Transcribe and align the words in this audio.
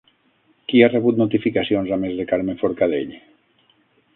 Qui 0.71 0.79
ha 0.85 0.87
rebut 0.93 1.19
notificacions 1.21 1.93
a 1.97 1.99
més 2.05 2.17
de 2.21 2.25
Carme 2.33 2.57
Forcadell? 2.63 3.13